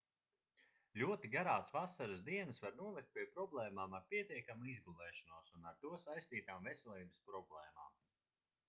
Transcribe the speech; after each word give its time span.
ļoti 1.01 1.29
garās 1.35 1.69
vasaras 1.75 2.23
dienas 2.29 2.61
var 2.63 2.79
novest 2.79 3.13
pie 3.19 3.27
problēmām 3.35 3.95
ar 3.99 4.09
pietiekamu 4.15 4.73
izgulēšanos 4.73 5.55
un 5.61 5.71
ar 5.75 5.79
to 5.87 5.95
saistītām 6.09 6.69
veselības 6.73 7.25
problēmām 7.31 8.05